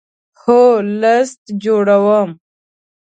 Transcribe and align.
هو، 0.41 0.61
لست 1.01 1.41
جوړوم 1.63 2.29